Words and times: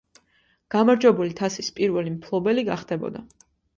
გამარჯვებული 0.75 1.37
თასის 1.41 1.69
პირველი 1.81 2.15
მფლობელი 2.17 2.65
გახდებოდა. 2.71 3.27